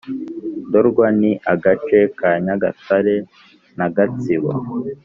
Ndorwa 0.67 1.07
Ni 1.19 1.31
agace 1.53 1.99
ka 2.17 2.29
Nyagatare 2.43 3.15
na 3.77 3.87
Gatsibo 3.95 4.51